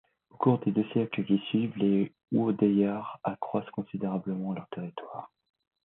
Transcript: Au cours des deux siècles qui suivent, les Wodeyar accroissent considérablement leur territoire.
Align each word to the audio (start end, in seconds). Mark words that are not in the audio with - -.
Au 0.31 0.37
cours 0.37 0.57
des 0.61 0.71
deux 0.71 0.89
siècles 0.93 1.23
qui 1.25 1.37
suivent, 1.49 1.77
les 1.77 2.11
Wodeyar 2.31 3.19
accroissent 3.23 3.69
considérablement 3.69 4.51
leur 4.53 4.67
territoire. 4.69 5.31